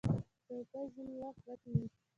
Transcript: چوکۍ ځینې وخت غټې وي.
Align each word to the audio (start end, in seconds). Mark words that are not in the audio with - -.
چوکۍ 0.47 0.85
ځینې 0.93 1.15
وخت 1.21 1.41
غټې 1.47 1.69
وي. 1.77 1.87